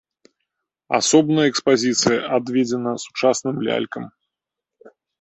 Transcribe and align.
Асобная 0.99 1.45
экспазіцыя 1.51 2.19
адведзена 2.39 2.91
сучасным 3.07 3.55
лялькам. 3.71 4.03